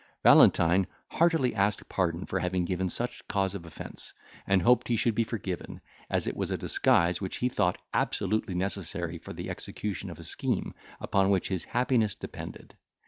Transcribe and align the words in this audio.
Valentine 0.23 0.87
heartily 1.09 1.53
asked 1.53 1.87
pardon 1.87 2.25
for 2.25 2.39
having 2.39 2.65
given 2.65 2.89
such 2.89 3.21
cause 3.27 3.53
of 3.53 3.67
offence, 3.67 4.13
and 4.47 4.63
hoped 4.63 4.87
he 4.87 4.95
should 4.95 5.13
be 5.13 5.23
forgiven, 5.23 5.79
as 6.09 6.25
it 6.25 6.35
was 6.35 6.49
a 6.49 6.57
disguise 6.57 7.21
which 7.21 7.37
he 7.37 7.47
thought 7.49 7.77
absolutely 7.93 8.55
necessary 8.55 9.19
for 9.19 9.31
the 9.33 9.47
execution 9.47 10.09
of 10.09 10.17
a 10.17 10.23
scheme 10.23 10.73
upon 10.99 11.29
which 11.29 11.49
his 11.49 11.65
happiness 11.65 12.15
depended. 12.15 12.73